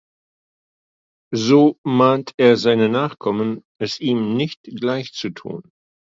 [1.31, 5.61] So mahnt er seine Nachkommen, es ihm nicht gleichzutun.